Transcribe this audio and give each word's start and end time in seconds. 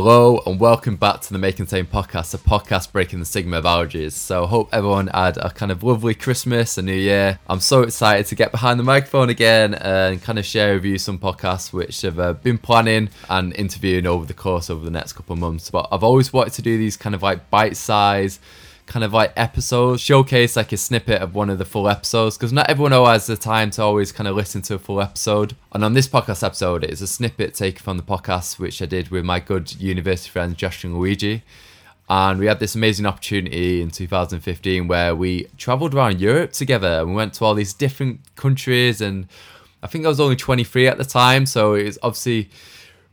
Hello 0.00 0.40
and 0.46 0.60
welcome 0.60 0.94
back 0.94 1.22
to 1.22 1.32
the 1.32 1.40
Make 1.40 1.58
and 1.58 1.68
Tame 1.68 1.84
podcast, 1.84 2.32
a 2.32 2.38
podcast 2.38 2.92
breaking 2.92 3.18
the 3.18 3.24
stigma 3.24 3.58
of 3.58 3.64
allergies. 3.64 4.12
So, 4.12 4.46
hope 4.46 4.68
everyone 4.72 5.08
had 5.08 5.36
a 5.38 5.50
kind 5.50 5.72
of 5.72 5.82
lovely 5.82 6.14
Christmas 6.14 6.78
and 6.78 6.86
New 6.86 6.92
Year. 6.92 7.40
I'm 7.48 7.58
so 7.58 7.82
excited 7.82 8.26
to 8.26 8.36
get 8.36 8.52
behind 8.52 8.78
the 8.78 8.84
microphone 8.84 9.28
again 9.28 9.74
and 9.74 10.22
kind 10.22 10.38
of 10.38 10.46
share 10.46 10.74
with 10.74 10.84
you 10.84 10.98
some 10.98 11.18
podcasts 11.18 11.72
which 11.72 12.04
I've 12.04 12.20
uh, 12.20 12.34
been 12.34 12.58
planning 12.58 13.10
and 13.28 13.52
interviewing 13.56 14.06
over 14.06 14.24
the 14.24 14.34
course 14.34 14.70
of 14.70 14.84
the 14.84 14.90
next 14.92 15.14
couple 15.14 15.32
of 15.32 15.40
months. 15.40 15.68
But 15.68 15.88
I've 15.90 16.04
always 16.04 16.32
wanted 16.32 16.52
to 16.52 16.62
do 16.62 16.78
these 16.78 16.96
kind 16.96 17.16
of 17.16 17.24
like 17.24 17.50
bite 17.50 17.76
size 17.76 18.38
kind 18.88 19.04
of 19.04 19.12
like 19.12 19.32
episodes, 19.36 20.00
showcase 20.00 20.56
like 20.56 20.72
a 20.72 20.76
snippet 20.76 21.22
of 21.22 21.34
one 21.34 21.50
of 21.50 21.58
the 21.58 21.64
full 21.64 21.88
episodes 21.88 22.36
because 22.36 22.52
not 22.52 22.68
everyone 22.68 22.92
has 22.92 23.26
the 23.26 23.36
time 23.36 23.70
to 23.72 23.82
always 23.82 24.10
kind 24.10 24.26
of 24.26 24.34
listen 24.34 24.62
to 24.62 24.74
a 24.74 24.78
full 24.78 25.00
episode. 25.00 25.54
And 25.72 25.84
on 25.84 25.92
this 25.92 26.08
podcast 26.08 26.42
episode, 26.42 26.82
it's 26.82 27.02
a 27.02 27.06
snippet 27.06 27.54
taken 27.54 27.82
from 27.82 27.98
the 27.98 28.02
podcast 28.02 28.58
which 28.58 28.82
I 28.82 28.86
did 28.86 29.10
with 29.10 29.24
my 29.24 29.38
good 29.38 29.80
university 29.80 30.30
friends 30.30 30.56
Josh 30.56 30.82
and 30.82 30.96
Luigi. 30.96 31.42
And 32.08 32.40
we 32.40 32.46
had 32.46 32.58
this 32.58 32.74
amazing 32.74 33.04
opportunity 33.04 33.82
in 33.82 33.90
2015 33.90 34.88
where 34.88 35.14
we 35.14 35.46
traveled 35.58 35.94
around 35.94 36.20
Europe 36.20 36.52
together 36.52 37.00
and 37.00 37.10
we 37.10 37.14
went 37.14 37.34
to 37.34 37.44
all 37.44 37.54
these 37.54 37.74
different 37.74 38.20
countries. 38.34 39.02
And 39.02 39.28
I 39.82 39.86
think 39.86 40.06
I 40.06 40.08
was 40.08 40.18
only 40.18 40.36
23 40.36 40.88
at 40.88 40.96
the 40.96 41.04
time, 41.04 41.44
so 41.44 41.74
it 41.74 41.84
was 41.84 41.98
obviously 42.02 42.48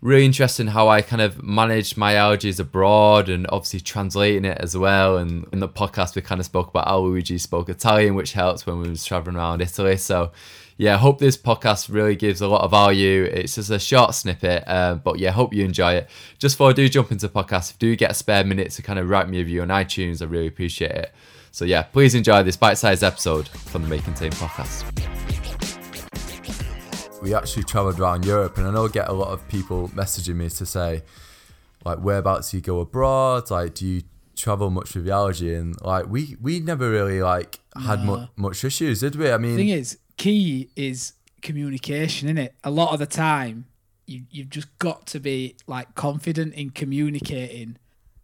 really 0.05 0.23
interesting 0.23 0.67
how 0.67 0.87
I 0.87 1.01
kind 1.01 1.21
of 1.21 1.41
managed 1.41 1.97
my 1.97 2.13
allergies 2.13 2.59
abroad 2.59 3.27
and 3.27 3.47
obviously 3.49 3.79
translating 3.79 4.45
it 4.45 4.59
as 4.59 4.77
well. 4.77 5.17
And 5.17 5.47
in 5.51 5.59
the 5.59 5.67
podcast, 5.67 6.15
we 6.15 6.21
kind 6.21 6.39
of 6.39 6.45
spoke 6.45 6.69
about 6.69 6.87
how 6.87 6.99
Luigi 6.99 7.39
spoke 7.39 7.69
Italian, 7.69 8.13
which 8.13 8.33
helps 8.33 8.67
when 8.67 8.79
we 8.79 8.87
was 8.87 9.03
traveling 9.03 9.35
around 9.35 9.61
Italy. 9.61 9.97
So, 9.97 10.31
yeah, 10.77 10.93
I 10.93 10.97
hope 10.97 11.17
this 11.17 11.37
podcast 11.37 11.91
really 11.91 12.15
gives 12.15 12.41
a 12.41 12.47
lot 12.47 12.61
of 12.61 12.69
value. 12.69 13.23
It's 13.23 13.55
just 13.55 13.71
a 13.71 13.79
short 13.79 14.13
snippet, 14.13 14.63
uh, 14.67 14.95
but 14.95 15.17
yeah, 15.17 15.31
hope 15.31 15.53
you 15.53 15.65
enjoy 15.65 15.93
it. 15.93 16.09
Just 16.37 16.55
before 16.55 16.69
I 16.69 16.73
do 16.73 16.87
jump 16.87 17.11
into 17.11 17.27
the 17.27 17.33
podcast, 17.33 17.71
if 17.71 17.77
you 17.81 17.89
do 17.89 17.95
get 17.95 18.11
a 18.11 18.13
spare 18.13 18.43
minute 18.43 18.69
to 18.73 18.83
kind 18.83 18.99
of 18.99 19.09
write 19.09 19.27
me 19.27 19.37
a 19.37 19.41
review 19.41 19.63
on 19.63 19.69
iTunes, 19.69 20.21
I 20.21 20.25
really 20.25 20.47
appreciate 20.47 20.91
it. 20.91 21.13
So, 21.49 21.65
yeah, 21.65 21.81
please 21.81 22.13
enjoy 22.13 22.43
this 22.43 22.57
bite 22.57 22.77
sized 22.77 23.03
episode 23.03 23.47
from 23.47 23.81
the 23.81 23.87
Making 23.87 24.13
Team 24.13 24.31
podcast 24.33 25.14
we 27.25 27.33
actually 27.33 27.63
travelled 27.63 27.99
around 27.99 28.23
Europe, 28.23 28.55
and 28.59 28.67
I 28.67 28.71
know 28.71 28.85
I 28.85 28.89
get 28.89 29.09
a 29.09 29.13
lot 29.13 29.29
of 29.29 29.47
people 29.47 29.89
messaging 29.89 30.35
me 30.35 30.47
to 30.47 30.65
say, 30.65 31.01
like, 31.83 31.97
whereabouts 31.97 32.51
do 32.51 32.57
you 32.57 32.61
go 32.61 32.79
abroad? 32.81 33.49
Like, 33.49 33.73
do 33.73 33.87
you 33.87 34.03
travel 34.35 34.69
much 34.69 34.93
with 34.93 35.05
the 35.05 35.11
allergy? 35.11 35.55
And 35.55 35.75
like, 35.81 36.07
we 36.07 36.37
we 36.39 36.59
never 36.59 36.87
really 36.87 37.23
like 37.23 37.59
had 37.75 38.05
no. 38.05 38.05
much 38.05 38.29
much 38.35 38.63
issues, 38.63 38.99
did 38.99 39.15
we? 39.15 39.31
I 39.31 39.39
mean, 39.39 39.55
the 39.55 39.63
thing 39.63 39.69
is, 39.69 39.97
key 40.17 40.69
is 40.75 41.13
communication, 41.41 42.27
isn't 42.27 42.37
it? 42.37 42.53
A 42.63 42.69
lot 42.69 42.93
of 42.93 42.99
the 42.99 43.07
time, 43.07 43.65
you 44.05 44.21
you've 44.29 44.51
just 44.51 44.77
got 44.77 45.07
to 45.07 45.19
be 45.19 45.55
like 45.65 45.95
confident 45.95 46.53
in 46.53 46.69
communicating 46.69 47.77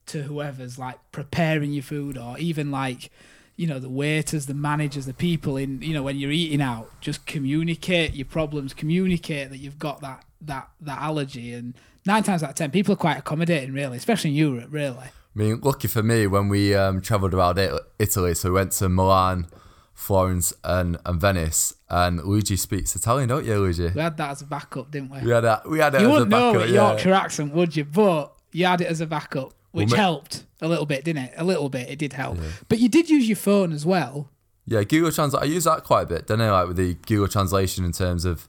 to 0.05 0.23
whoever's 0.23 0.77
like 0.77 0.99
preparing 1.11 1.73
your 1.73 1.83
food, 1.83 2.19
or 2.19 2.37
even 2.37 2.69
like 2.69 3.09
you 3.55 3.67
know 3.67 3.79
the 3.79 3.89
waiters 3.89 4.45
the 4.45 4.53
managers 4.53 5.05
the 5.05 5.13
people 5.13 5.57
in 5.57 5.81
you 5.81 5.93
know 5.93 6.03
when 6.03 6.17
you're 6.17 6.31
eating 6.31 6.61
out 6.61 6.89
just 7.01 7.25
communicate 7.25 8.13
your 8.13 8.25
problems 8.25 8.73
communicate 8.73 9.49
that 9.49 9.57
you've 9.57 9.79
got 9.79 10.01
that 10.01 10.25
that 10.41 10.69
that 10.79 10.99
allergy. 10.99 11.53
And 11.53 11.75
nine 12.05 12.23
times 12.23 12.43
out 12.43 12.49
of 12.49 12.55
ten 12.55 12.71
people 12.71 12.93
are 12.93 12.97
quite 12.97 13.17
accommodating 13.17 13.73
really 13.73 13.97
especially 13.97 14.31
in 14.31 14.35
europe 14.35 14.67
really. 14.69 14.97
I 14.97 15.11
mean 15.35 15.59
lucky 15.61 15.87
for 15.87 16.03
me 16.03 16.27
when 16.27 16.49
we 16.49 16.75
um, 16.75 17.01
traveled 17.01 17.33
around 17.33 17.59
italy 17.99 18.33
so 18.33 18.49
we 18.49 18.55
went 18.55 18.73
to 18.73 18.89
milan 18.89 19.47
florence 19.93 20.53
and, 20.63 20.97
and 21.05 21.21
venice 21.21 21.75
and 21.89 22.17
luigi 22.23 22.57
speaks 22.57 22.95
italian 22.95 23.29
don't 23.29 23.45
you 23.45 23.55
luigi? 23.57 23.89
We 23.89 24.01
had 24.01 24.17
that 24.17 24.31
as 24.31 24.41
a 24.41 24.45
backup 24.45 24.91
didn't 24.91 25.11
we? 25.11 25.21
We 25.21 25.31
had 25.31 25.41
that 25.41 25.69
we 25.69 25.79
had 25.79 25.95
it 25.95 26.01
you 26.01 26.09
wouldn't 26.09 26.33
a 26.33 26.35
backup, 26.35 26.53
know 26.53 26.63
yeah. 26.63 26.89
yorkshire 26.89 27.13
accent 27.13 27.53
would 27.53 27.75
you? 27.75 27.85
But 27.85 28.33
you 28.51 28.65
had 28.65 28.81
it 28.81 28.87
as 28.87 28.99
a 28.99 29.05
backup 29.05 29.53
which 29.71 29.91
well, 29.91 29.99
helped 29.99 30.45
a 30.61 30.67
little 30.67 30.85
bit, 30.85 31.03
didn't 31.03 31.23
it? 31.23 31.33
A 31.37 31.43
little 31.43 31.69
bit, 31.69 31.89
it 31.89 31.99
did 31.99 32.13
help. 32.13 32.37
Yeah. 32.37 32.49
But 32.69 32.79
you 32.79 32.89
did 32.89 33.09
use 33.09 33.27
your 33.27 33.37
phone 33.37 33.71
as 33.71 33.85
well. 33.85 34.29
Yeah, 34.65 34.83
Google 34.83 35.11
Translate. 35.11 35.43
I 35.43 35.45
use 35.45 35.63
that 35.63 35.83
quite 35.83 36.03
a 36.03 36.05
bit, 36.05 36.27
don't 36.27 36.41
I? 36.41 36.51
Like 36.51 36.67
with 36.67 36.77
the 36.77 36.93
Google 37.05 37.27
Translation 37.27 37.83
in 37.83 37.91
terms 37.91 38.25
of 38.25 38.47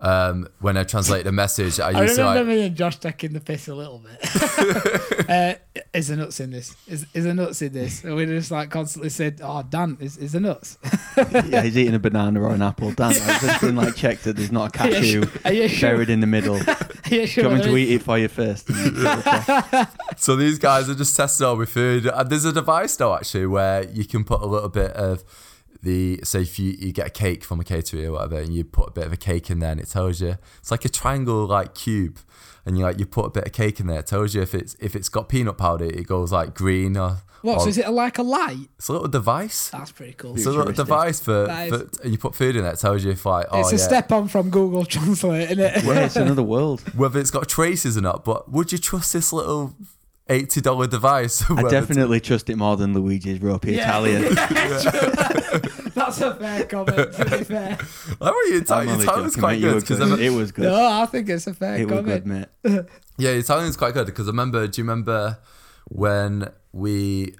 um, 0.00 0.48
when 0.60 0.76
I 0.76 0.84
translate 0.84 1.26
a 1.26 1.32
message, 1.32 1.80
I, 1.80 1.88
I 1.98 2.02
used 2.02 2.18
remember 2.18 2.40
to 2.40 2.44
like... 2.44 2.46
me 2.46 2.66
and 2.66 2.76
Josh 2.76 2.96
taking 2.98 3.32
the 3.32 3.40
piss 3.40 3.68
a 3.68 3.74
little 3.74 3.98
bit. 3.98 5.28
uh, 5.28 5.54
is 5.92 6.08
there 6.08 6.16
nuts 6.16 6.40
in 6.40 6.50
this? 6.50 6.76
Is, 6.86 7.06
is 7.14 7.24
there 7.24 7.34
nuts 7.34 7.62
in 7.62 7.72
this? 7.72 8.04
And 8.04 8.14
we 8.14 8.26
just 8.26 8.50
like 8.50 8.70
constantly 8.70 9.10
said, 9.10 9.40
"Oh, 9.42 9.62
Dan, 9.62 9.96
is, 10.00 10.16
is 10.16 10.32
there 10.32 10.40
nuts?" 10.40 10.78
yeah, 11.16 11.62
he's 11.62 11.76
eating 11.76 11.94
a 11.94 11.98
banana 11.98 12.40
or 12.40 12.54
an 12.54 12.62
apple. 12.62 12.92
Dan, 12.92 13.10
I've 13.10 13.40
just 13.40 13.60
been 13.60 13.76
like 13.76 13.96
checked 13.96 14.24
that 14.24 14.36
there's 14.36 14.52
not 14.52 14.74
a 14.74 14.78
cashew 14.78 15.26
buried 15.42 15.70
sure? 15.70 16.02
in 16.02 16.20
the 16.20 16.26
middle. 16.26 16.60
Are 17.12 17.26
sure 17.26 17.44
Coming 17.44 17.62
to 17.62 17.76
eat 17.76 17.92
it 17.92 18.02
for 18.02 18.18
you 18.18 18.28
first. 18.28 18.68
so 20.16 20.36
these 20.36 20.58
guys 20.58 20.88
are 20.88 20.94
just 20.94 21.16
testing 21.16 21.46
all 21.46 21.56
my 21.56 21.64
food. 21.64 22.06
And 22.06 22.30
there's 22.30 22.44
a 22.44 22.52
device 22.52 22.96
though 22.96 23.14
actually 23.14 23.46
where 23.46 23.88
you 23.88 24.04
can 24.04 24.24
put 24.24 24.40
a 24.40 24.46
little 24.46 24.68
bit 24.68 24.92
of 24.92 25.24
the 25.82 26.20
say 26.24 26.42
if 26.42 26.58
you, 26.58 26.72
you 26.78 26.92
get 26.92 27.06
a 27.06 27.10
cake 27.10 27.44
from 27.44 27.60
a 27.60 27.64
caterer 27.64 28.08
or 28.08 28.12
whatever 28.12 28.40
and 28.40 28.52
you 28.52 28.64
put 28.64 28.88
a 28.88 28.90
bit 28.92 29.06
of 29.06 29.12
a 29.12 29.16
cake 29.16 29.48
in 29.48 29.60
there 29.60 29.70
and 29.70 29.80
it 29.80 29.88
tells 29.88 30.20
you 30.20 30.36
it's 30.58 30.70
like 30.70 30.84
a 30.84 30.88
triangle 30.88 31.46
like 31.46 31.74
cube 31.74 32.18
and 32.66 32.76
you 32.76 32.82
like 32.82 32.98
you 32.98 33.06
put 33.06 33.26
a 33.26 33.30
bit 33.30 33.46
of 33.46 33.52
cake 33.52 33.78
in 33.78 33.86
there 33.86 34.00
it 34.00 34.06
tells 34.06 34.34
you 34.34 34.42
if 34.42 34.54
it's 34.54 34.74
if 34.80 34.96
it's 34.96 35.08
got 35.08 35.28
peanut 35.28 35.56
powder 35.56 35.84
it 35.84 36.06
goes 36.06 36.32
like 36.32 36.52
green 36.52 36.96
or 36.96 37.18
what? 37.42 37.58
Or, 37.58 37.60
so 37.60 37.68
is 37.68 37.78
it 37.78 37.88
like 37.90 38.18
a 38.18 38.22
light? 38.22 38.68
It's 38.76 38.88
a 38.88 38.92
little 38.92 39.08
device. 39.08 39.70
That's 39.70 39.92
pretty 39.92 40.14
cool. 40.14 40.34
It's 40.34 40.46
a 40.46 40.50
little 40.50 40.72
device 40.72 41.20
for, 41.20 41.46
for 41.46 42.06
you 42.06 42.18
put 42.18 42.34
food 42.34 42.56
in 42.56 42.62
there. 42.62 42.72
It 42.72 42.78
tells 42.78 43.04
you 43.04 43.12
if 43.12 43.24
like 43.24 43.46
oh 43.50 43.60
it's 43.60 43.72
a 43.72 43.76
yeah. 43.76 43.82
step 43.82 44.12
on 44.12 44.28
from 44.28 44.50
Google 44.50 44.84
Translate, 44.88 45.50
isn't 45.50 45.60
it? 45.60 45.84
Yeah, 45.84 46.04
it's 46.06 46.16
another 46.16 46.42
world. 46.42 46.80
Whether 46.96 47.20
it's 47.20 47.30
got 47.30 47.48
traces 47.48 47.96
or 47.96 48.00
not, 48.00 48.24
but 48.24 48.50
would 48.50 48.72
you 48.72 48.78
trust 48.78 49.12
this 49.12 49.32
little 49.32 49.74
eighty 50.28 50.60
dollar 50.60 50.86
device. 50.86 51.48
I 51.50 51.62
definitely 51.62 52.20
trust 52.20 52.50
it 52.50 52.56
more 52.56 52.76
than 52.76 52.94
Luigi's 52.94 53.40
ropey 53.40 53.72
yeah. 53.72 53.88
Italian. 53.88 54.34
That's 55.94 56.20
a 56.20 56.34
fair 56.34 56.64
comment. 56.64 57.12
To 57.14 57.24
be 57.24 57.44
fair, 57.44 57.78
how 58.20 58.32
are 58.32 58.44
you 58.44 58.58
Italian? 58.58 59.00
Italian's 59.00 59.36
quite 59.36 59.60
good 59.60 59.80
because 59.80 60.20
it 60.20 60.30
was 60.30 60.52
good. 60.52 60.64
No, 60.64 60.86
I 60.86 61.06
think 61.06 61.28
it's 61.28 61.46
a 61.46 61.54
fair 61.54 61.76
it 61.76 61.88
comment. 61.88 62.06
was 62.06 62.14
good, 62.14 62.26
mate. 62.26 62.84
yeah, 63.16 63.30
Italian's 63.30 63.76
quite 63.76 63.94
good 63.94 64.06
because 64.06 64.28
I 64.28 64.30
remember. 64.30 64.66
Do 64.66 64.80
you 64.80 64.84
remember 64.84 65.38
when 65.88 66.48
we 66.72 67.34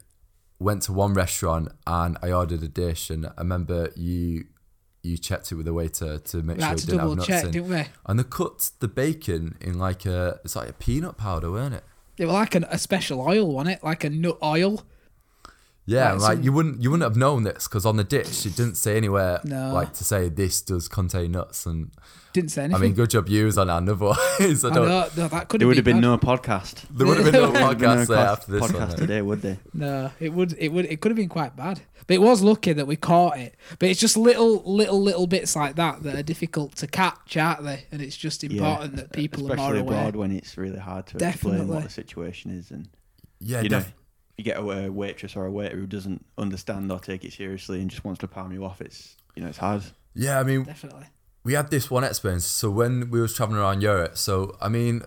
went 0.59 0.83
to 0.83 0.93
one 0.93 1.15
restaurant 1.15 1.69
and 1.87 2.17
I 2.23 2.33
ordered 2.33 2.63
a 2.63 2.69
dish 2.69 3.11
and 3.11 3.27
I 3.27 3.33
remember 3.39 3.91
you 3.97 4.47
you 5.03 5.17
checked 5.17 5.53
it 5.53 5.55
with 5.55 5.67
the 5.67 5.73
waiter 5.73 6.19
to 6.19 6.43
make 6.43 6.57
we 6.57 6.63
sure 6.65 6.73
it 6.73 6.79
didn't 6.81 6.99
have 6.99 7.17
nuts 7.17 7.27
check, 7.27 7.45
in. 7.45 7.51
Didn't 7.53 7.71
we? 7.71 7.85
And 8.07 8.19
they 8.19 8.25
cut 8.25 8.71
the 8.81 8.89
bacon 8.89 9.57
in 9.61 9.79
like 9.79 10.05
a 10.07 10.41
it's 10.45 10.57
like 10.57 10.69
a 10.69 10.73
peanut 10.73 11.17
powder, 11.17 11.51
weren't 11.51 11.75
it? 11.75 11.85
It 12.17 12.27
was 12.27 12.35
like 12.35 12.55
an, 12.57 12.65
a 12.69 12.79
special 12.79 13.21
oil, 13.21 13.53
wasn't 13.53 13.77
it? 13.77 13.85
Like 13.85 14.05
a 14.05 14.11
nut 14.11 14.39
oil. 14.43 14.83
Yeah, 15.89 16.13
like, 16.13 16.21
like 16.21 16.45
you 16.45 16.53
wouldn't 16.53 16.83
you 16.83 16.91
wouldn't 16.91 17.09
have 17.09 17.17
known 17.17 17.45
this 17.45 17.67
because 17.67 17.87
on 17.87 17.97
the 17.97 18.05
ditch 18.05 18.45
it 18.45 18.55
didn't 18.55 18.75
say 18.75 18.99
anywhere 18.99 19.41
no. 19.45 19.73
like 19.73 19.95
to 19.95 20.05
say 20.05 20.29
this 20.29 20.61
does 20.61 20.87
contain 20.87 21.33
nuts 21.33 21.65
and 21.65 21.91
didn't 22.35 22.51
say 22.51 22.65
anything. 22.65 22.83
I 22.83 22.85
mean, 22.85 22.95
good 22.95 23.09
job 23.09 23.27
you 23.27 23.47
was 23.47 23.57
on 23.57 23.71
our 23.71 23.81
otherwise. 23.81 24.19
I, 24.65 24.69
I 24.69 24.75
know, 24.75 25.09
no, 25.17 25.29
that 25.29 25.49
could 25.49 25.63
there 25.63 25.67
would 25.67 25.77
have 25.79 25.87
been, 25.87 25.97
been 25.97 26.03
no 26.03 26.19
podcast. 26.19 26.85
There 26.91 27.07
would 27.07 27.17
have 27.17 27.33
been 27.33 27.41
no 27.41 27.53
podcast 27.75 28.09
there 28.09 28.19
after 28.19 28.53
this 28.53 28.63
podcast 28.65 28.89
one, 28.89 28.97
today, 28.99 29.23
would 29.23 29.41
there? 29.41 29.59
No, 29.73 30.11
it 30.21 30.35
would 30.35 30.55
it 30.59 30.69
would 30.69 30.85
it 30.85 31.01
could 31.01 31.11
have 31.11 31.17
been 31.17 31.31
quite 31.31 31.57
bad. 31.57 31.81
But 32.07 32.15
it 32.15 32.21
was 32.21 32.43
lucky 32.43 32.75
that 32.75 32.87
we 32.87 32.97
caught 32.97 33.39
it. 33.39 33.55
But 33.79 33.89
it's 33.89 33.99
just 33.99 34.19
little 34.19 34.63
little 34.71 35.01
little 35.01 35.27
bits 35.27 35.57
like 35.57 35.77
that 35.77 36.03
that 36.03 36.17
are 36.17 36.23
difficult 36.23 36.77
to 36.77 36.87
catch, 36.87 37.35
aren't 37.39 37.65
they? 37.65 37.87
And 37.91 38.03
it's 38.03 38.17
just 38.17 38.45
important 38.45 38.93
yeah, 38.93 39.03
that 39.05 39.13
people 39.13 39.51
are 39.51 39.57
more 39.57 39.75
aware. 39.75 39.81
abroad 39.81 40.17
when 40.17 40.33
it's 40.33 40.59
really 40.59 40.79
hard 40.79 41.07
to 41.07 41.17
Definitely. 41.17 41.61
explain 41.61 41.75
what 41.75 41.85
the 41.85 41.91
situation 41.91 42.51
is 42.51 42.71
and 42.71 42.91
yeah, 43.41 43.63
you 43.63 43.71
def- 43.71 43.87
know 43.87 43.93
you 44.39 44.45
get 44.45 44.57
a 44.57 44.91
waitress 44.91 45.37
or 45.37 45.45
a 45.45 45.51
waiter 45.51 45.77
who 45.77 45.87
doesn't 45.87 46.25
understand 46.39 46.91
or 46.91 47.01
take 47.01 47.25
it 47.25 47.33
seriously 47.33 47.81
and 47.81 47.91
just 47.91 48.05
wants 48.05 48.21
to 48.21 48.29
palm 48.29 48.53
you 48.53 48.65
off, 48.65 48.81
it's 48.81 49.17
you 49.35 49.43
know 49.43 49.49
it's 49.49 49.59
hard. 49.59 49.83
Yeah, 50.15 50.41
I 50.41 50.45
mean, 50.45 50.63
definitely. 50.63 51.07
We 51.45 51.55
had 51.55 51.71
this 51.71 51.91
one 51.91 52.05
experience. 52.05 52.47
So 52.47 52.71
when 52.71 53.11
we 53.11 53.21
was 53.21 53.35
traveling 53.35 53.59
around 53.59 53.83
Europe, 53.83 54.17
so 54.17 54.57
I 54.61 54.69
mean, 54.69 55.03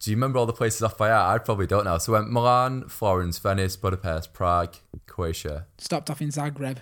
do 0.00 0.10
you 0.10 0.16
remember 0.16 0.38
all 0.38 0.46
the 0.46 0.52
places 0.52 0.82
off 0.82 0.96
by 0.96 1.10
heart? 1.10 1.40
I 1.40 1.44
probably 1.44 1.66
don't 1.66 1.84
know. 1.84 1.98
So 1.98 2.12
we 2.12 2.18
went 2.18 2.32
Milan, 2.32 2.88
Florence, 2.88 3.38
Venice, 3.38 3.76
Budapest, 3.76 4.32
Prague, 4.32 4.76
Croatia. 5.06 5.66
Stopped 5.78 6.08
off 6.10 6.22
in 6.22 6.28
Zagreb. 6.28 6.78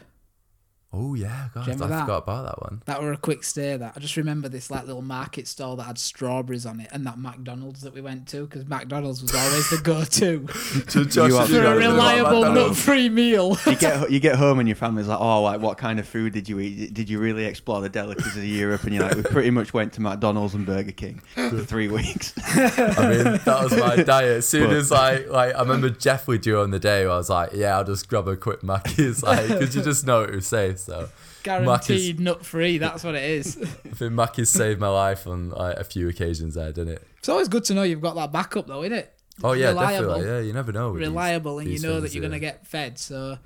Oh 0.92 1.14
yeah, 1.14 1.50
God, 1.54 1.69
I 1.69 1.75
that? 1.75 2.00
forgot 2.00 2.25
about 2.25 2.46
that 2.46 2.60
one. 2.60 2.82
That 2.87 3.00
were 3.00 3.12
a 3.12 3.16
quick 3.16 3.44
stay. 3.44 3.76
That 3.76 3.92
I 3.94 4.00
just 4.00 4.16
remember 4.16 4.48
this 4.48 4.72
like 4.72 4.87
little 4.87 5.02
market 5.02 5.46
stall 5.46 5.76
that 5.76 5.84
had 5.84 5.98
strawberries 5.98 6.66
on 6.66 6.81
it, 6.81 6.88
and 6.90 7.06
that 7.06 7.16
McDonald's 7.16 7.82
that 7.82 7.94
we 7.94 8.00
went 8.00 8.26
to 8.28 8.44
because 8.44 8.66
McDonald's 8.66 9.22
was 9.22 9.32
always 9.32 9.70
the 9.70 9.78
go-to 9.78 10.48
for 10.48 11.64
a 11.64 11.76
reliable 11.76 12.52
nut-free 12.52 13.08
meal. 13.08 13.56
you 13.66 13.76
get 13.76 14.10
you 14.10 14.19
get 14.19 14.34
home 14.34 14.58
and 14.58 14.69
your 14.69 14.75
family's 14.75 15.06
like, 15.06 15.20
oh, 15.20 15.42
like 15.42 15.60
what 15.60 15.78
kind 15.78 16.00
of 16.00 16.08
food 16.08 16.32
did 16.32 16.48
you 16.48 16.58
eat? 16.58 16.93
Did 16.93 17.08
you 17.08 17.20
really 17.20 17.44
explore 17.44 17.81
the 17.81 17.88
delicacies 17.88 18.36
of 18.36 18.44
Europe? 18.44 18.82
And 18.82 18.93
you're 18.93 19.04
like, 19.04 19.14
we 19.14 19.22
pretty 19.22 19.50
much 19.50 19.72
went 19.72 19.93
to 19.93 20.00
McDonald's 20.00 20.54
and 20.54 20.66
Burger 20.66 20.90
King 20.90 21.22
for 21.34 21.60
three 21.60 21.86
weeks. 21.88 22.34
I 22.48 23.08
mean, 23.08 23.40
that 23.44 23.60
was 23.62 23.76
my 23.76 23.94
diet. 24.02 24.38
As 24.38 24.48
soon 24.48 24.70
but, 24.70 24.76
as 24.76 24.90
I 24.90 25.19
like 25.19 25.54
I 25.54 25.60
remember 25.60 25.88
Jeffrey 25.88 26.40
on 26.52 26.72
the 26.72 26.81
day, 26.81 27.04
where 27.04 27.14
I 27.14 27.19
was 27.19 27.31
like, 27.31 27.50
yeah, 27.52 27.76
I'll 27.76 27.84
just 27.84 28.08
grab 28.08 28.26
a 28.26 28.34
quick 28.34 28.64
Mackey's, 28.64 29.22
like 29.22 29.46
because 29.46 29.76
you 29.76 29.82
just 29.82 30.04
know 30.04 30.25
it 30.25 30.34
was 30.34 30.48
safe. 30.48 30.80
So 30.81 31.09
guaranteed 31.43 32.21
nut 32.21 32.44
free. 32.44 32.79
That's 32.79 33.05
what 33.05 33.15
it 33.15 33.25
is. 33.25 33.56
I 33.62 33.65
think 33.94 34.12
Mackey's 34.12 34.50
saved 34.50 34.81
my 34.81 34.88
life 34.88 35.27
on 35.27 35.50
like, 35.50 35.77
a 35.77 35.85
few 35.85 36.09
occasions 36.09 36.55
there, 36.55 36.73
didn't 36.73 36.94
it? 36.94 37.06
It's 37.19 37.29
always 37.29 37.49
good 37.49 37.65
to 37.65 37.75
know 37.75 37.82
you've 37.82 38.00
got 38.00 38.15
that 38.17 38.32
backup, 38.32 38.67
though, 38.67 38.82
isn't 38.82 38.97
it? 38.97 39.12
Oh 39.43 39.53
yeah, 39.53 39.69
reliable. 39.69 40.09
definitely. 40.09 40.27
Yeah, 40.35 40.41
you 40.47 40.53
never 40.53 40.73
know. 40.73 40.91
with 40.93 41.00
these- 41.00 41.09
reliable 41.09 41.59
and 41.59 41.69
you 41.69 41.75
these 41.75 41.82
know 41.82 42.00
that 42.00 42.12
you're 42.15 42.21
going 42.21 42.32
to 42.32 42.38
get 42.38 42.67
fed. 42.67 42.99
So, 42.99 43.38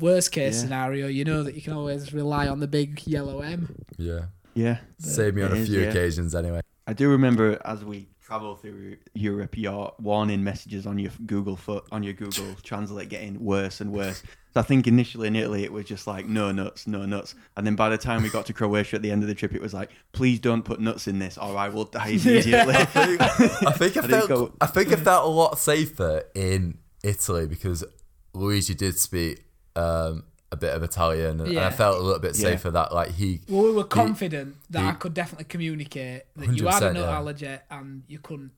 worst 0.00 0.32
case 0.32 0.54
Yeah. 0.56 0.60
scenario, 0.62 1.06
you 1.06 1.24
know 1.24 1.42
that 1.44 1.54
you 1.54 1.62
can 1.62 1.72
always 1.74 2.12
rely 2.12 2.48
on 2.48 2.60
the 2.60 2.66
big 2.68 3.06
yellow 3.06 3.40
M. 3.40 3.74
Yeah, 3.96 4.26
Yeah. 4.54 4.78
saved 4.98 5.36
me 5.36 5.42
on 5.42 5.52
It 5.52 5.58
a 5.58 5.60
is, 5.60 5.68
few 5.68 5.80
yeah. 5.80 5.88
occasions 5.88 6.34
anyway. 6.34 6.60
I 6.88 6.94
do 6.94 7.10
remember 7.10 7.60
as 7.66 7.84
we 7.84 8.08
travel 8.22 8.56
through 8.56 8.96
Europe, 9.12 9.58
your 9.58 9.92
warning 10.00 10.42
messages 10.42 10.86
on 10.86 10.98
your 10.98 11.12
Google 11.26 11.54
foot 11.54 11.84
on 11.92 12.02
your 12.02 12.14
Google 12.14 12.54
Translate 12.62 13.10
getting 13.10 13.44
worse 13.44 13.82
and 13.82 13.92
worse. 13.92 14.22
So 14.54 14.60
I 14.60 14.62
think 14.62 14.86
initially 14.86 15.28
in 15.28 15.36
Italy 15.36 15.64
it 15.64 15.72
was 15.72 15.84
just 15.84 16.06
like 16.06 16.24
no 16.24 16.50
nuts, 16.50 16.86
no 16.86 17.04
nuts, 17.04 17.34
and 17.58 17.66
then 17.66 17.76
by 17.76 17.90
the 17.90 17.98
time 17.98 18.22
we 18.22 18.30
got 18.30 18.46
to 18.46 18.54
Croatia 18.54 18.96
at 18.96 19.02
the 19.02 19.10
end 19.10 19.22
of 19.22 19.28
the 19.28 19.34
trip, 19.34 19.54
it 19.54 19.60
was 19.60 19.74
like 19.74 19.90
please 20.12 20.40
don't 20.40 20.62
put 20.62 20.80
nuts 20.80 21.06
in 21.06 21.18
this 21.18 21.36
or 21.36 21.54
I 21.58 21.68
will 21.68 21.84
die 21.84 22.08
immediately. 22.24 22.74
I 22.74 22.84
think 22.86 23.20
I, 23.62 23.72
didn't 23.76 24.08
felt 24.08 24.28
go- 24.28 24.54
I 24.62 24.66
think 24.66 24.90
I 24.90 24.96
felt 24.96 25.26
a 25.26 25.28
lot 25.28 25.58
safer 25.58 26.22
in 26.34 26.78
Italy 27.04 27.46
because 27.46 27.84
Luigi 28.32 28.74
did 28.74 28.98
speak 28.98 29.44
um, 29.76 30.24
a 30.50 30.56
bit 30.56 30.74
of 30.74 30.82
Italian, 30.82 31.40
and 31.40 31.58
I 31.58 31.70
felt 31.70 31.98
a 31.98 32.00
little 32.00 32.20
bit 32.20 32.36
Yeah. 32.36 32.50
safer 32.50 32.70
that 32.70 32.94
like 32.94 33.12
he. 33.12 33.40
Well, 33.48 33.64
we 33.64 33.72
were 33.72 33.84
confident 33.84 34.56
that 34.70 34.84
I 34.84 34.92
could 34.92 35.14
definitely 35.14 35.44
communicate 35.44 36.22
that 36.36 36.56
you 36.56 36.66
had 36.66 36.82
a 36.82 36.86
100%, 36.90 36.94
nut 36.94 37.02
yeah. 37.02 37.16
allergy 37.16 37.58
and 37.70 38.02
you 38.08 38.18
couldn't 38.18 38.52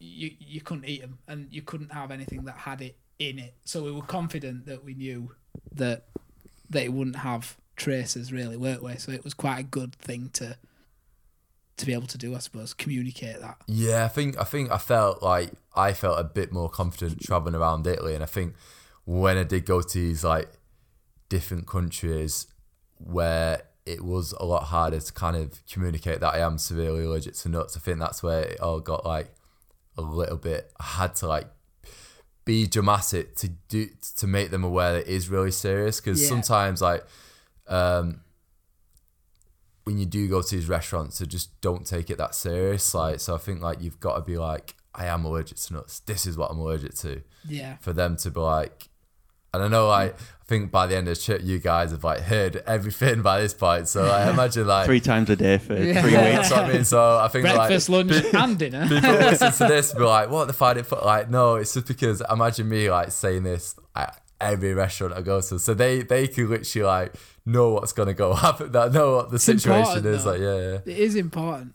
you 0.00 0.32
you 0.38 0.60
couldn't 0.60 0.84
eat 0.86 1.00
them 1.00 1.18
and 1.28 1.48
you 1.50 1.62
couldn't 1.62 1.92
have 1.92 2.10
anything 2.10 2.44
that 2.44 2.56
had 2.58 2.80
it 2.82 2.96
in 3.18 3.38
it. 3.38 3.54
So 3.64 3.82
we 3.84 3.92
were 3.92 4.02
confident 4.02 4.66
that 4.66 4.84
we 4.84 4.94
knew 4.94 5.32
that 5.72 6.06
that 6.70 6.84
it 6.84 6.92
wouldn't 6.92 7.16
have 7.16 7.56
traces 7.76 8.32
really, 8.32 8.56
weren't 8.56 8.82
we? 8.82 8.96
So 8.96 9.12
it 9.12 9.22
was 9.24 9.34
quite 9.34 9.58
a 9.58 9.62
good 9.64 9.94
thing 9.96 10.30
to 10.34 10.56
to 11.76 11.86
be 11.86 11.92
able 11.92 12.06
to 12.06 12.18
do, 12.18 12.34
I 12.34 12.38
suppose, 12.38 12.72
communicate 12.72 13.40
that. 13.40 13.56
Yeah, 13.66 14.04
I 14.04 14.08
think 14.08 14.38
I 14.40 14.44
think 14.44 14.70
I 14.70 14.78
felt 14.78 15.22
like 15.22 15.52
I 15.74 15.92
felt 15.92 16.18
a 16.18 16.24
bit 16.24 16.52
more 16.52 16.68
confident 16.70 17.20
traveling 17.20 17.54
around 17.54 17.86
Italy, 17.86 18.14
and 18.14 18.22
I 18.22 18.26
think 18.26 18.54
when 19.04 19.36
I 19.36 19.42
did 19.44 19.66
go 19.66 19.80
to 19.82 19.98
these 19.98 20.24
like 20.24 20.50
different 21.28 21.66
countries 21.66 22.46
where 22.98 23.62
it 23.86 24.02
was 24.02 24.32
a 24.40 24.44
lot 24.44 24.64
harder 24.64 24.98
to 25.00 25.12
kind 25.12 25.36
of 25.36 25.60
communicate 25.70 26.20
that 26.20 26.34
I 26.34 26.38
am 26.38 26.56
severely 26.58 27.04
allergic 27.04 27.34
to 27.34 27.48
nuts. 27.48 27.76
I 27.76 27.80
think 27.80 27.98
that's 27.98 28.22
where 28.22 28.42
it 28.44 28.60
all 28.60 28.80
got 28.80 29.04
like 29.04 29.34
a 29.98 30.02
little 30.02 30.38
bit. 30.38 30.72
I 30.80 30.84
had 30.84 31.14
to 31.16 31.26
like 31.26 31.46
be 32.44 32.66
dramatic 32.66 33.34
to 33.36 33.48
do 33.68 33.88
to 34.18 34.26
make 34.26 34.50
them 34.50 34.64
aware 34.64 34.92
that 34.94 35.02
it 35.08 35.08
is 35.08 35.28
really 35.28 35.50
serious 35.50 36.00
because 36.00 36.20
Yeah. 36.22 36.28
sometimes 36.28 36.80
like 36.82 37.04
um 37.68 38.20
when 39.84 39.98
you 39.98 40.06
do 40.06 40.28
go 40.28 40.40
to 40.42 40.54
these 40.56 40.68
restaurants 40.68 41.18
they 41.18 41.26
just 41.26 41.58
don't 41.60 41.86
take 41.86 42.10
it 42.10 42.18
that 42.18 42.34
serious 42.34 42.94
like 42.94 43.20
so 43.20 43.34
i 43.34 43.38
think 43.38 43.60
like 43.62 43.80
you've 43.80 44.00
got 44.00 44.16
to 44.16 44.20
be 44.22 44.36
like 44.38 44.74
i 44.94 45.06
am 45.06 45.24
allergic 45.24 45.56
to 45.58 45.72
nuts 45.74 46.00
this 46.00 46.26
is 46.26 46.36
what 46.36 46.50
i'm 46.50 46.58
allergic 46.58 46.94
to 46.94 47.22
Yeah. 47.46 47.76
for 47.78 47.92
them 47.92 48.16
to 48.18 48.30
be 48.30 48.40
like 48.40 48.88
and 49.54 49.62
i 49.62 49.68
know 49.68 49.88
like 49.88 50.16
mm. 50.16 50.20
i 50.20 50.44
think 50.46 50.70
by 50.70 50.86
the 50.86 50.96
end 50.96 51.08
of 51.08 51.16
the 51.16 51.22
trip 51.22 51.40
you 51.42 51.58
guys 51.58 51.90
have 51.90 52.04
like 52.04 52.20
heard 52.20 52.56
everything 52.66 53.22
by 53.22 53.40
this 53.40 53.54
point 53.54 53.88
so 53.88 54.04
i 54.04 54.28
imagine 54.30 54.66
like 54.66 54.84
Three 54.86 55.00
times 55.00 55.30
a 55.30 55.36
day 55.36 55.58
for 55.58 55.74
Yeah. 55.74 56.02
three 56.02 56.16
weeks. 56.16 56.52
I 56.52 56.72
mean. 56.72 56.84
So 56.84 57.18
I 57.18 57.28
think 57.28 57.44
Breakfast, 57.44 57.88
like, 57.88 58.06
lunch, 58.10 58.34
and 58.34 58.58
dinner. 58.58 58.82
people 58.88 59.10
listen 59.10 59.52
to 59.52 59.66
this 59.66 59.90
and 59.92 59.98
be 59.98 60.04
like, 60.04 60.30
what 60.30 60.46
the 60.46 60.52
find 60.52 60.78
it 60.78 60.86
for? 60.86 60.96
Like, 60.96 61.30
no, 61.30 61.54
it's 61.56 61.72
just 61.74 61.86
because 61.86 62.22
imagine 62.30 62.68
me 62.68 62.90
like 62.90 63.10
saying 63.12 63.42
this 63.44 63.74
at 63.96 64.20
every 64.40 64.74
restaurant 64.74 65.14
I 65.14 65.22
go 65.22 65.40
to. 65.40 65.58
So 65.58 65.72
they 65.74 66.02
they 66.02 66.28
can 66.28 66.50
literally 66.50 66.84
like 66.86 67.14
know 67.46 67.70
what's 67.70 67.92
gonna 67.92 68.14
go 68.14 68.34
happen, 68.46 68.72
that 68.72 68.92
know 68.92 69.16
what 69.16 69.30
the 69.30 69.36
It's 69.36 69.44
situation 69.44 70.04
is. 70.06 70.24
though. 70.24 70.32
Like, 70.32 70.40
yeah, 70.40 70.56
yeah. 70.56 70.78
It 70.94 70.98
is 70.98 71.16
important. 71.16 71.74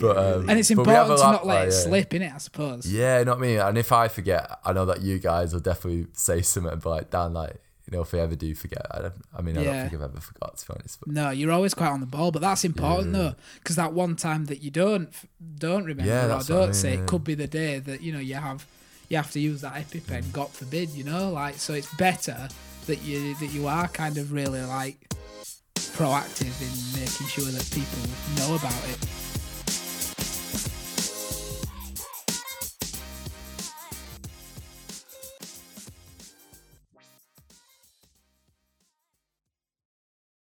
But 0.00 0.16
um, 0.16 0.48
And 0.48 0.58
it's 0.58 0.72
but 0.72 0.86
we 0.86 0.92
have 0.92 1.10
important 1.10 1.20
to 1.20 1.32
not 1.32 1.46
let 1.46 1.68
it 1.68 1.72
slip 1.72 2.14
in 2.14 2.22
it, 2.22 2.32
I 2.32 2.38
suppose. 2.38 2.90
Yeah, 2.90 3.18
you 3.20 3.24
know 3.24 3.32
what 3.32 3.38
I 3.38 3.46
mean? 3.46 3.58
And 3.58 3.78
if 3.78 3.92
I 3.92 4.08
forget, 4.08 4.58
I 4.64 4.72
know 4.72 4.84
that 4.86 5.02
you 5.02 5.18
guys 5.18 5.52
will 5.52 5.60
definitely 5.60 6.06
say 6.12 6.42
something 6.42 6.72
and 6.72 6.82
be 6.82 6.88
like, 6.88 7.10
Dan, 7.10 7.34
like, 7.34 7.56
you 7.86 7.96
know, 7.96 8.02
if 8.02 8.12
we 8.12 8.20
ever 8.20 8.36
do 8.36 8.54
forget, 8.54 8.86
I, 8.90 9.02
don't, 9.02 9.14
I 9.36 9.42
mean, 9.42 9.58
I 9.58 9.64
don't 9.64 9.74
think 9.88 9.94
I've 9.94 10.10
ever 10.10 10.20
forgot, 10.20 10.56
to 10.58 10.66
be 10.66 10.74
honest. 10.78 11.00
But 11.00 11.08
No, 11.08 11.30
you're 11.30 11.50
always 11.50 11.74
quite 11.74 11.88
on 11.90 12.00
the 12.00 12.06
ball, 12.06 12.30
but 12.30 12.40
that's 12.40 12.64
important 12.64 13.12
though, 13.12 13.34
because 13.58 13.76
that 13.76 13.92
one 13.92 14.14
time 14.16 14.44
that 14.46 14.62
you 14.62 14.70
don't 14.70 15.12
don't 15.56 15.84
remember 15.84 16.10
Yeah, 16.10 16.36
or 16.36 16.42
don't 16.42 16.62
I 16.62 16.64
mean, 16.66 16.74
say, 16.74 16.94
yeah. 16.94 17.00
it 17.00 17.06
could 17.06 17.24
be 17.24 17.34
the 17.34 17.48
day 17.48 17.78
that 17.80 18.00
you 18.00 18.12
know 18.12 18.20
you 18.20 18.34
have 18.34 18.64
you 19.08 19.16
have 19.16 19.30
to 19.32 19.40
use 19.40 19.60
that 19.62 19.74
EpiPen. 19.74 20.22
Mm. 20.22 20.32
God 20.32 20.50
forbid, 20.50 20.90
you 20.90 21.02
know, 21.02 21.30
like 21.30 21.56
so 21.56 21.74
it's 21.74 21.92
better 21.96 22.48
that 22.86 23.02
you 23.02 23.34
that 23.36 23.48
you 23.52 23.66
are 23.66 23.88
kind 23.88 24.16
of 24.18 24.32
really 24.32 24.62
like 24.62 24.96
proactive 25.76 26.54
in 26.62 27.00
making 27.00 27.26
sure 27.26 27.44
that 27.46 27.68
people 27.72 27.98
know 28.38 28.54
about 28.54 28.88
it. 28.88 29.29